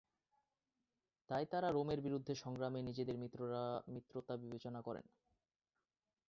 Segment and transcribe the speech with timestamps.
[1.29, 3.17] তাই তারা রোমের বিরুদ্ধে সংগ্রামে নিজেদের
[3.87, 5.05] মিত্রতা বিবেচনা করেন।